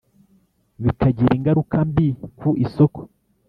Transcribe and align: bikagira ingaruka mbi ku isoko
bikagira 0.83 1.35
ingaruka 1.37 1.77
mbi 1.89 2.07
ku 2.39 2.47
isoko 2.65 2.99